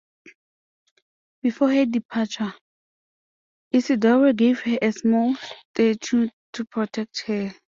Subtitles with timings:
[1.43, 2.55] Before her departure,
[3.71, 5.35] Isidoro gave her a small
[5.75, 7.53] statue to protect her.